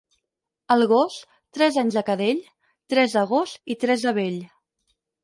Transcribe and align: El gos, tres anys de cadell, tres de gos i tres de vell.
El 0.75 0.85
gos, 0.91 1.17
tres 1.57 1.77
anys 1.81 1.97
de 1.97 2.03
cadell, 2.07 2.39
tres 2.95 3.13
de 3.19 3.27
gos 3.33 3.55
i 3.75 3.77
tres 3.85 4.07
de 4.09 4.15
vell. 4.21 4.41